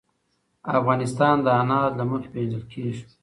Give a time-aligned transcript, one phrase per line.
[0.79, 3.03] افغانستان د انار له مخې پېژندل کېږي.